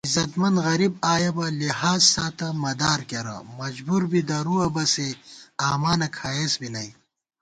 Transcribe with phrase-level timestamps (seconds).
[0.07, 6.69] عزتمند غریب آیَہ بہ لحاظ ساتہ مدارکېرہ * مجبُور بی درُوَہ بہ سےآمانہ کھائیس بی
[6.73, 6.89] نئ